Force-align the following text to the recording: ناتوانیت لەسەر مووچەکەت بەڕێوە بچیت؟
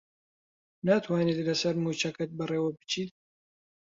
ناتوانیت 0.85 1.39
لەسەر 1.47 1.75
مووچەکەت 1.83 2.29
بەڕێوە 2.37 2.69
بچیت؟ 2.77 3.11